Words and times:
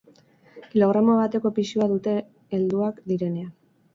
Kilogramo 0.71 1.17
bateko 1.19 1.51
pisua 1.59 1.89
dute 1.93 2.15
helduak 2.57 2.99
direnean. 3.13 3.55